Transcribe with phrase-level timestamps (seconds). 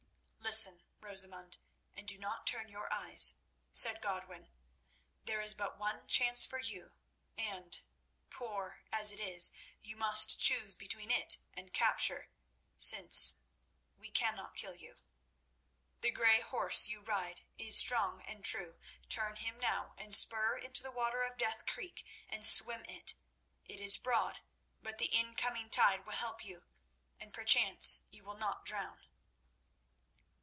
[0.43, 1.59] "Listen, Rosamund,
[1.95, 3.35] and do not turn your eyes,"
[3.71, 4.49] said Godwin.
[5.23, 6.93] "There is but one chance for you,
[7.37, 7.79] and,
[8.29, 9.51] poor as it is,
[9.81, 12.31] you must choose between it and capture,
[12.75, 13.37] since
[13.95, 14.97] we cannot kill you.
[16.01, 18.77] The grey horse you ride is strong and true.
[19.07, 23.15] Turn him now, and spur into the water of Death Creek and swim it.
[23.65, 24.39] It is broad,
[24.81, 26.65] but the incoming tide will help you,
[27.21, 29.05] and perchance you will not drown."